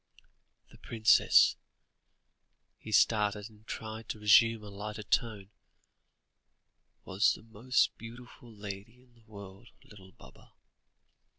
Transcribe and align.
The 0.71 0.79
princess" 0.79 1.57
he 2.79 2.91
started, 2.91 3.51
and 3.51 3.67
tried 3.67 4.09
to 4.09 4.19
resume 4.19 4.63
a 4.63 4.69
lighter 4.69 5.03
tone 5.03 5.51
"was 7.05 7.33
the 7.33 7.43
most 7.43 7.95
beautiful 7.99 8.51
lady 8.51 9.03
in 9.03 9.13
the 9.13 9.29
world, 9.31 9.69
little 9.83 10.11
Baba." 10.11 10.53